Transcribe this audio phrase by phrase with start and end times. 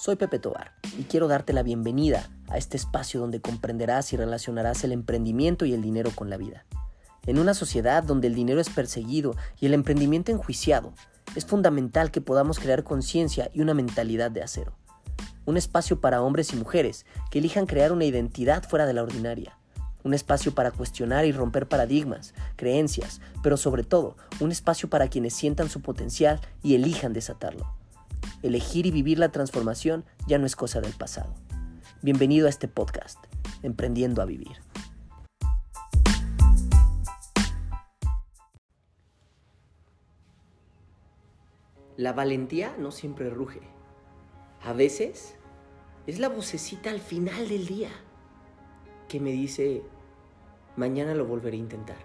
[0.00, 4.84] Soy Pepe Tobar y quiero darte la bienvenida a este espacio donde comprenderás y relacionarás
[4.84, 6.64] el emprendimiento y el dinero con la vida.
[7.26, 10.92] En una sociedad donde el dinero es perseguido y el emprendimiento enjuiciado,
[11.34, 14.72] es fundamental que podamos crear conciencia y una mentalidad de acero.
[15.46, 19.58] Un espacio para hombres y mujeres que elijan crear una identidad fuera de la ordinaria.
[20.04, 25.34] Un espacio para cuestionar y romper paradigmas, creencias, pero sobre todo un espacio para quienes
[25.34, 27.77] sientan su potencial y elijan desatarlo
[28.42, 31.34] elegir y vivir la transformación ya no es cosa del pasado.
[32.02, 33.18] Bienvenido a este podcast,
[33.62, 34.56] Emprendiendo a Vivir.
[41.96, 43.60] La valentía no siempre ruge.
[44.62, 45.34] A veces
[46.06, 47.90] es la vocecita al final del día
[49.08, 49.82] que me dice,
[50.76, 51.96] mañana lo volveré a intentar.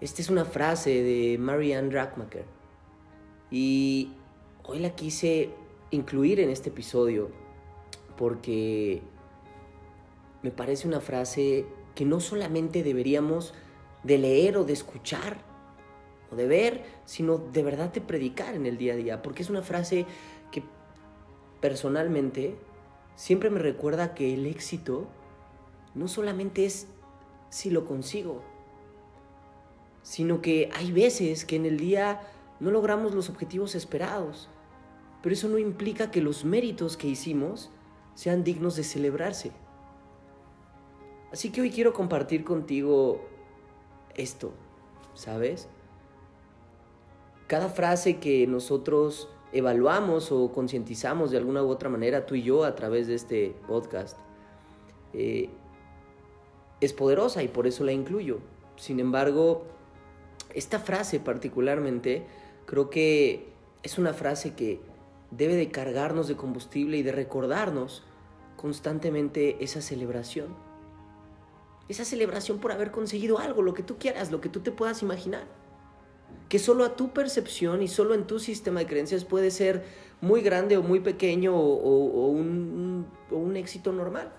[0.00, 2.53] Esta es una frase de Marianne Drachmacher
[3.50, 4.12] y
[4.64, 5.50] hoy la quise
[5.90, 7.30] incluir en este episodio
[8.16, 9.02] porque
[10.42, 13.54] me parece una frase que no solamente deberíamos
[14.02, 15.38] de leer o de escuchar
[16.30, 19.50] o de ver, sino de verdad de predicar en el día a día, porque es
[19.50, 20.06] una frase
[20.50, 20.62] que
[21.60, 22.56] personalmente
[23.16, 25.06] siempre me recuerda que el éxito
[25.94, 26.88] no solamente es
[27.50, 28.42] si lo consigo,
[30.02, 32.20] sino que hay veces que en el día
[32.64, 34.48] no logramos los objetivos esperados,
[35.22, 37.70] pero eso no implica que los méritos que hicimos
[38.14, 39.52] sean dignos de celebrarse.
[41.30, 43.20] Así que hoy quiero compartir contigo
[44.14, 44.52] esto,
[45.12, 45.68] ¿sabes?
[47.48, 52.64] Cada frase que nosotros evaluamos o concientizamos de alguna u otra manera, tú y yo,
[52.64, 54.16] a través de este podcast,
[55.12, 55.50] eh,
[56.80, 58.38] es poderosa y por eso la incluyo.
[58.76, 59.64] Sin embargo,
[60.54, 62.24] esta frase particularmente
[62.66, 64.80] Creo que es una frase que
[65.30, 68.02] debe de cargarnos de combustible y de recordarnos
[68.56, 70.54] constantemente esa celebración.
[71.88, 75.02] Esa celebración por haber conseguido algo, lo que tú quieras, lo que tú te puedas
[75.02, 75.44] imaginar.
[76.48, 79.84] Que solo a tu percepción y solo en tu sistema de creencias puede ser
[80.20, 84.32] muy grande o muy pequeño o, un, o un éxito normal.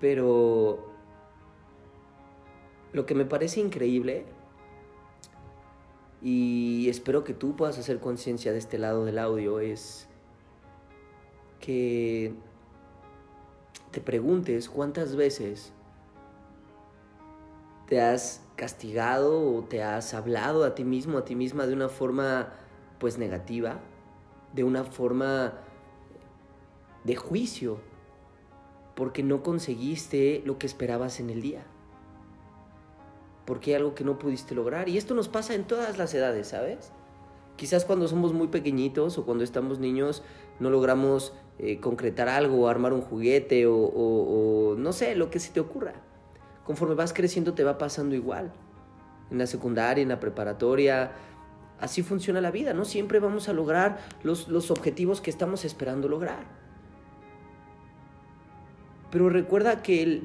[0.00, 0.88] Pero
[2.92, 4.24] lo que me parece increíble
[6.20, 10.08] y espero que tú puedas hacer conciencia de este lado del audio, es
[11.60, 12.34] que
[13.90, 15.72] te preguntes cuántas veces
[17.86, 21.88] te has castigado o te has hablado a ti mismo, a ti misma de una
[21.88, 22.52] forma
[22.98, 23.80] pues negativa,
[24.52, 25.54] de una forma
[27.04, 27.80] de juicio,
[28.96, 31.64] porque no conseguiste lo que esperabas en el día
[33.48, 34.90] porque hay algo que no pudiste lograr.
[34.90, 36.92] Y esto nos pasa en todas las edades, ¿sabes?
[37.56, 40.22] Quizás cuando somos muy pequeñitos o cuando estamos niños
[40.60, 45.50] no logramos eh, concretar algo o armar un juguete o, no sé, lo que se
[45.50, 45.94] te ocurra.
[46.62, 48.52] Conforme vas creciendo te va pasando igual.
[49.30, 51.12] En la secundaria, en la preparatoria,
[51.80, 52.84] así funciona la vida, ¿no?
[52.84, 56.44] Siempre vamos a lograr los, los objetivos que estamos esperando lograr.
[59.10, 60.24] Pero recuerda que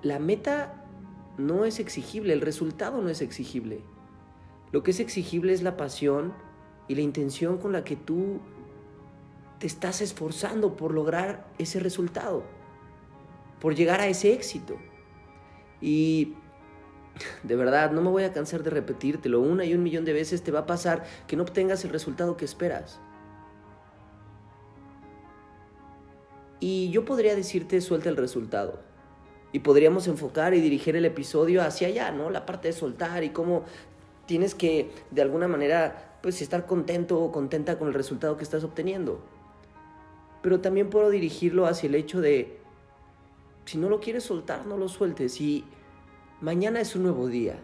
[0.00, 0.80] la meta
[1.36, 3.80] no es exigible, el resultado no es exigible.
[4.72, 6.34] Lo que es exigible es la pasión
[6.88, 8.40] y la intención con la que tú
[9.58, 12.44] te estás esforzando por lograr ese resultado,
[13.60, 14.76] por llegar a ese éxito.
[15.80, 16.34] Y
[17.42, 20.42] de verdad, no me voy a cansar de repetírtelo, una y un millón de veces
[20.42, 23.00] te va a pasar que no obtengas el resultado que esperas.
[26.60, 28.93] Y yo podría decirte, suelta el resultado
[29.54, 32.28] y podríamos enfocar y dirigir el episodio hacia allá, ¿no?
[32.28, 33.62] La parte de soltar y cómo
[34.26, 38.64] tienes que de alguna manera pues estar contento o contenta con el resultado que estás
[38.64, 39.20] obteniendo.
[40.42, 42.58] Pero también puedo dirigirlo hacia el hecho de
[43.64, 45.64] si no lo quieres soltar, no lo sueltes y
[46.40, 47.56] mañana es un nuevo día.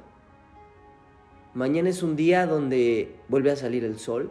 [1.54, 4.30] Mañana es un día donde vuelve a salir el sol,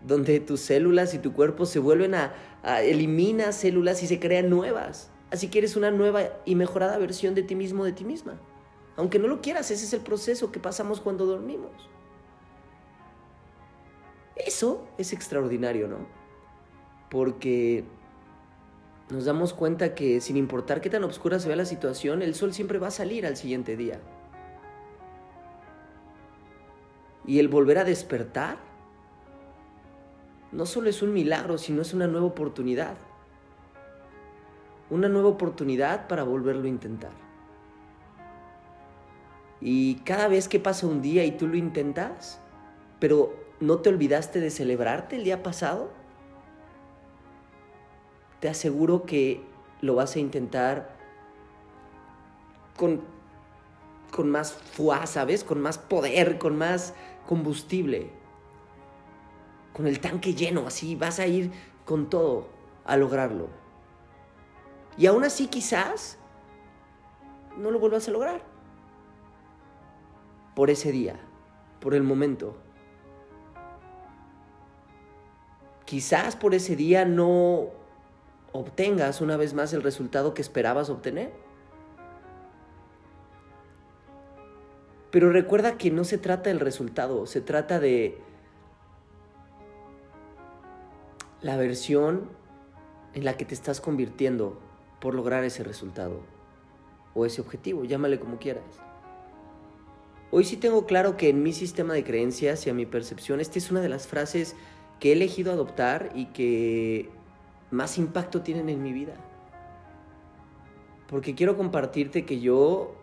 [0.00, 2.32] donde tus células y tu cuerpo se vuelven a,
[2.62, 7.34] a elimina células y se crean nuevas Así que eres una nueva y mejorada versión
[7.34, 8.38] de ti mismo, de ti misma.
[8.94, 11.72] Aunque no lo quieras, ese es el proceso que pasamos cuando dormimos.
[14.36, 16.06] Eso es extraordinario, ¿no?
[17.10, 17.82] Porque
[19.10, 22.54] nos damos cuenta que sin importar qué tan oscura se vea la situación, el sol
[22.54, 24.00] siempre va a salir al siguiente día.
[27.26, 28.58] Y el volver a despertar
[30.52, 32.96] no solo es un milagro, sino es una nueva oportunidad
[34.94, 37.12] una nueva oportunidad para volverlo a intentar.
[39.60, 42.40] Y cada vez que pasa un día y tú lo intentas,
[42.98, 45.90] pero ¿No te olvidaste de celebrarte el día pasado?
[48.40, 49.42] Te aseguro que
[49.80, 50.96] lo vas a intentar
[52.76, 53.00] con,
[54.10, 55.44] con más fuerza, ¿sabes?
[55.44, 56.94] Con más poder, con más
[57.26, 58.10] combustible.
[59.72, 61.52] Con el tanque lleno, así vas a ir
[61.84, 62.48] con todo
[62.84, 63.48] a lograrlo.
[64.96, 66.18] Y aún así quizás
[67.56, 68.42] no lo vuelvas a lograr.
[70.54, 71.16] Por ese día,
[71.80, 72.56] por el momento.
[75.84, 77.70] Quizás por ese día no
[78.52, 81.32] obtengas una vez más el resultado que esperabas obtener.
[85.10, 88.18] Pero recuerda que no se trata del resultado, se trata de
[91.40, 92.30] la versión
[93.12, 94.58] en la que te estás convirtiendo
[95.04, 96.22] por lograr ese resultado
[97.12, 98.64] o ese objetivo, llámale como quieras.
[100.30, 103.58] Hoy sí tengo claro que en mi sistema de creencias y a mi percepción, esta
[103.58, 104.56] es una de las frases
[104.98, 107.10] que he elegido adoptar y que
[107.70, 109.12] más impacto tienen en mi vida.
[111.06, 112.94] Porque quiero compartirte que yo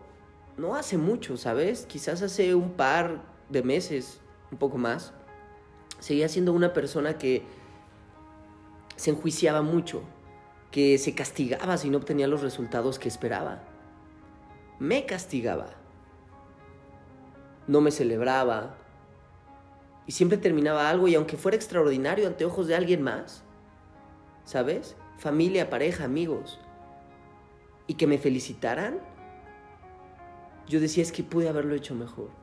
[0.56, 1.86] no hace mucho, ¿sabes?
[1.86, 4.20] Quizás hace un par de meses,
[4.50, 5.12] un poco más,
[6.00, 7.44] seguía siendo una persona que
[8.96, 10.02] se enjuiciaba mucho,
[10.72, 13.62] que se castigaba si no obtenía los resultados que esperaba.
[14.80, 15.68] Me castigaba.
[17.68, 18.74] No me celebraba.
[20.06, 23.44] Y siempre terminaba algo y aunque fuera extraordinario ante ojos de alguien más,
[24.44, 24.96] ¿sabes?
[25.18, 26.58] Familia, pareja, amigos.
[27.86, 28.98] Y que me felicitaran,
[30.66, 32.41] yo decía es que pude haberlo hecho mejor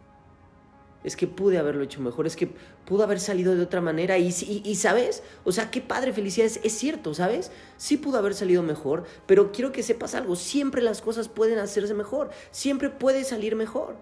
[1.04, 2.51] es que pude haberlo hecho mejor, es que
[2.86, 4.31] pudo haber salido de otra manera y,
[4.75, 5.24] ¿sabes?
[5.46, 7.51] O sea, qué padre, felicidades, es cierto, ¿sabes?
[7.78, 11.94] Sí pudo haber salido mejor, pero quiero que sepas algo, siempre las cosas pueden hacerse
[11.94, 13.96] mejor, siempre puede salir mejor.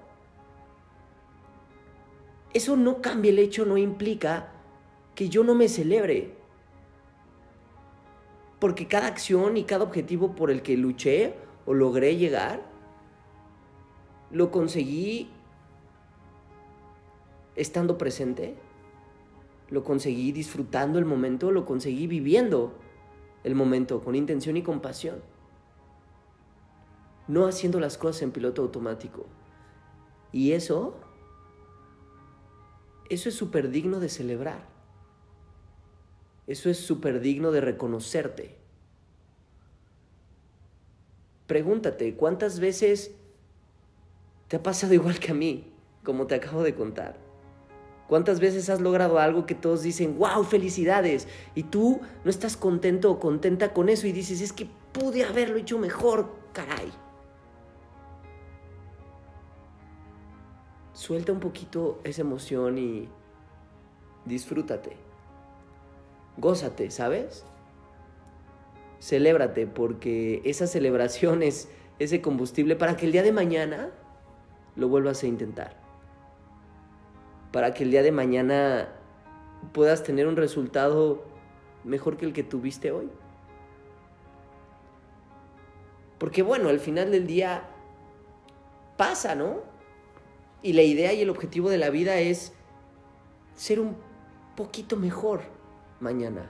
[2.53, 4.51] Eso no cambia el hecho, no implica
[5.13, 6.35] que yo no me celebre.
[8.59, 11.35] Porque cada acción y cada objetivo por el que luché
[11.67, 12.63] o logré llegar,
[14.31, 15.29] lo conseguí
[17.57, 18.55] estando presente,
[19.69, 22.73] lo conseguí disfrutando el momento, lo conseguí viviendo
[23.43, 25.21] el momento con intención y compasión.
[27.27, 29.25] No haciendo las cosas en piloto automático.
[30.31, 30.95] Y eso,
[33.09, 34.65] eso es súper digno de celebrar.
[36.45, 38.55] Eso es súper digno de reconocerte.
[41.47, 43.15] Pregúntate, ¿cuántas veces
[44.47, 45.73] te ha pasado igual que a mí,
[46.03, 47.26] como te acabo de contar?
[48.07, 51.27] ¿Cuántas veces has logrado algo que todos dicen, wow, felicidades?
[51.55, 55.57] Y tú no estás contento o contenta con eso y dices, es que pude haberlo
[55.57, 56.91] hecho mejor, caray.
[60.93, 63.09] Suelta un poquito esa emoción y
[64.25, 64.95] disfrútate.
[66.37, 67.43] Gózate, ¿sabes?
[69.01, 71.67] Celébrate porque esa celebración es
[71.99, 73.91] ese combustible para que el día de mañana
[74.75, 75.86] lo vuelvas a intentar
[77.51, 78.89] para que el día de mañana
[79.73, 81.25] puedas tener un resultado
[81.83, 83.09] mejor que el que tuviste hoy.
[86.17, 87.69] Porque bueno, al final del día
[88.97, 89.61] pasa, ¿no?
[90.61, 92.53] Y la idea y el objetivo de la vida es
[93.55, 93.95] ser un
[94.55, 95.41] poquito mejor
[95.99, 96.49] mañana.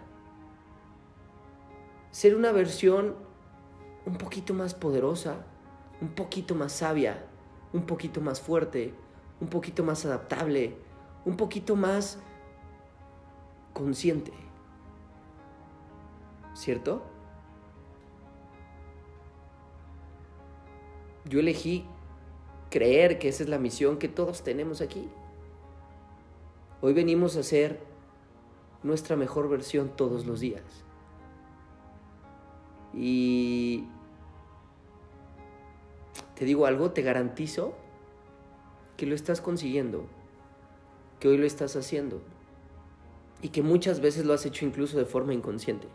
[2.12, 3.15] Ser una versión
[4.05, 5.45] un poquito más poderosa,
[6.01, 7.25] un poquito más sabia,
[7.74, 8.93] un poquito más fuerte,
[9.41, 10.77] un poquito más adaptable,
[11.27, 12.19] un poquito más
[13.74, 14.31] consciente.
[16.53, 17.01] ¿Cierto?
[21.25, 21.86] Yo elegí
[22.69, 25.10] creer que esa es la misión que todos tenemos aquí.
[26.79, 27.81] Hoy venimos a ser
[28.81, 30.86] nuestra mejor versión todos los días.
[32.93, 33.86] Y
[36.36, 37.75] te digo algo, te garantizo
[38.96, 40.07] que lo estás consiguiendo
[41.19, 42.21] que hoy lo estás haciendo
[43.41, 45.88] y que muchas veces lo has hecho incluso de forma inconsciente.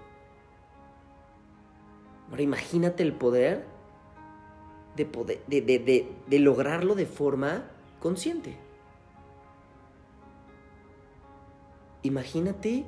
[2.30, 3.66] Ahora imagínate el poder
[4.96, 8.56] de, poder, de, lograrlo de forma consciente.
[12.02, 12.84] Imagínate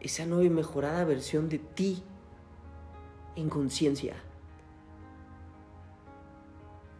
[0.00, 2.02] esa nueva y mejorada versión de ti
[3.36, 4.16] en conciencia,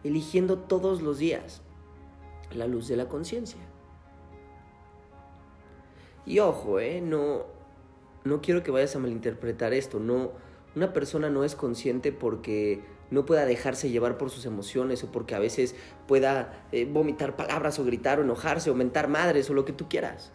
[0.03, 1.61] eligiendo todos los días
[2.51, 3.59] la luz de la conciencia.
[6.25, 7.01] Y ojo, ¿eh?
[7.01, 7.45] No,
[8.23, 9.99] no quiero que vayas a malinterpretar esto.
[9.99, 10.31] No,
[10.75, 15.35] una persona no es consciente porque no pueda dejarse llevar por sus emociones o porque
[15.35, 15.75] a veces
[16.07, 19.87] pueda eh, vomitar palabras o gritar o enojarse o mentar madres o lo que tú
[19.87, 20.31] quieras.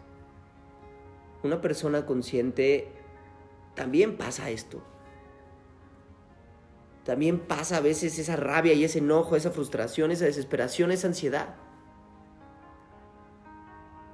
[1.43, 2.89] una persona consciente
[3.75, 4.81] también pasa esto.
[7.05, 11.55] También pasa a veces esa rabia y ese enojo, esa frustración, esa desesperación, esa ansiedad.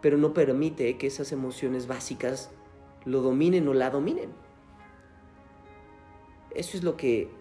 [0.05, 2.51] Pero no permite que esas emociones básicas
[3.05, 4.29] lo dominen o la dominen.
[6.53, 7.31] Eso es lo que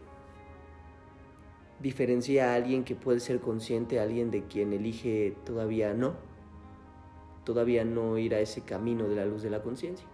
[1.81, 6.15] diferencia a alguien que puede ser consciente, a alguien de quien elige todavía no,
[7.45, 10.07] todavía no ir a ese camino de la luz de la conciencia.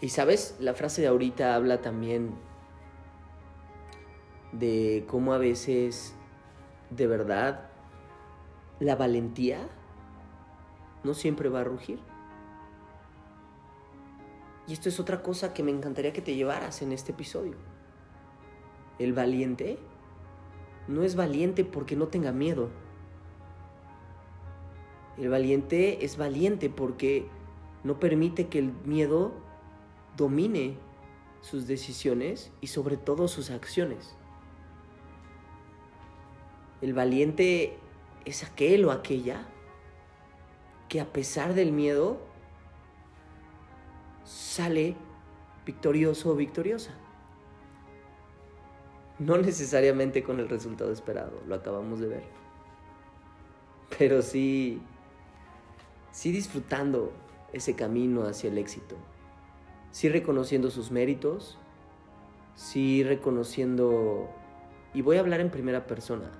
[0.00, 2.34] Y sabes, la frase de ahorita habla también
[4.50, 6.16] de cómo a veces,
[6.90, 7.70] de verdad,
[8.84, 9.66] la valentía
[11.04, 11.98] no siempre va a rugir.
[14.66, 17.54] Y esto es otra cosa que me encantaría que te llevaras en este episodio.
[18.98, 19.78] El valiente
[20.86, 22.68] no es valiente porque no tenga miedo.
[25.16, 27.26] El valiente es valiente porque
[27.84, 29.32] no permite que el miedo
[30.14, 30.76] domine
[31.40, 34.14] sus decisiones y sobre todo sus acciones.
[36.82, 37.78] El valiente
[38.24, 39.46] es aquel o aquella
[40.88, 42.18] que a pesar del miedo
[44.24, 44.96] sale
[45.66, 46.92] victorioso o victoriosa.
[49.18, 52.24] No necesariamente con el resultado esperado, lo acabamos de ver.
[53.98, 54.82] Pero sí,
[56.10, 57.12] sí disfrutando
[57.52, 58.96] ese camino hacia el éxito.
[59.92, 61.58] Sí reconociendo sus méritos,
[62.56, 64.28] sí reconociendo,
[64.92, 66.32] y voy a hablar en primera persona,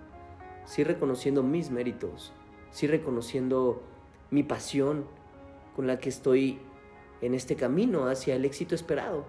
[0.64, 2.32] sí reconociendo mis méritos,
[2.70, 3.82] sí reconociendo
[4.30, 5.06] mi pasión
[5.76, 6.60] con la que estoy
[7.20, 9.24] en este camino hacia el éxito esperado.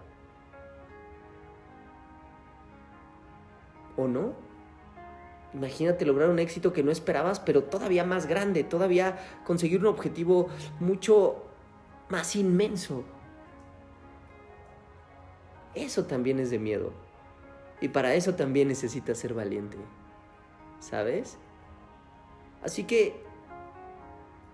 [3.97, 4.33] ¿O no?
[5.53, 10.49] Imagínate lograr un éxito que no esperabas, pero todavía más grande, todavía conseguir un objetivo
[10.81, 11.43] mucho
[12.09, 13.05] más inmenso.
[15.73, 16.91] Eso también es de miedo.
[17.79, 19.77] Y para eso también necesitas ser valiente.
[20.85, 21.39] ¿Sabes?
[22.61, 23.15] Así que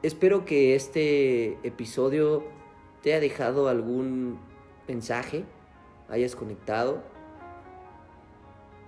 [0.01, 2.45] espero que este episodio
[3.01, 4.39] te haya dejado algún
[4.87, 5.43] mensaje,
[6.07, 7.03] hayas conectado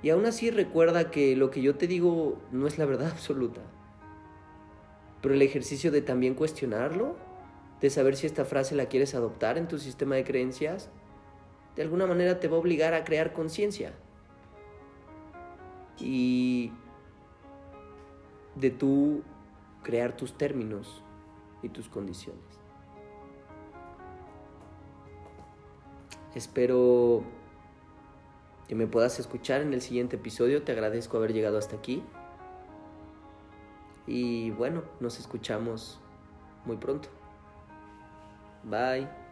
[0.02, 3.60] y aún así recuerda que lo que yo te digo no es la verdad absoluta.
[5.22, 7.18] Pero el ejercicio de también cuestionarlo,
[7.82, 10.90] de saber si esta frase la quieres adoptar en tu sistema de creencias,
[11.76, 13.92] de alguna manera te va a obligar a crear conciencia.
[16.00, 16.72] Y
[18.56, 19.24] de tú
[19.84, 21.04] crear tus términos
[21.62, 22.44] y tus condiciones.
[26.36, 27.24] Espero
[28.68, 30.64] que me puedas escuchar en el siguiente episodio.
[30.64, 32.04] Te agradezco haber llegado hasta aquí.
[34.08, 36.00] Y bueno, nos escuchamos
[36.66, 37.10] muy pronto.
[38.64, 39.23] Bye.